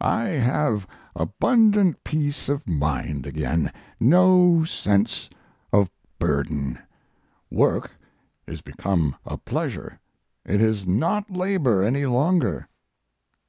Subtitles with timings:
[0.00, 5.30] I have abundant peace of mind again no sense
[5.72, 6.80] of burden.
[7.48, 7.92] Work
[8.44, 10.00] is become a pleasure
[10.44, 12.66] it is not labor any longer.